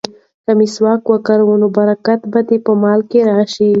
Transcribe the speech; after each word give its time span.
که 0.45 0.51
مسواک 0.59 1.01
وکاروې 1.09 1.55
نو 1.61 1.67
برکت 1.77 2.19
به 2.31 2.39
دې 2.47 2.57
په 2.65 2.71
مال 2.81 2.99
کې 3.09 3.19
راشي. 3.29 3.69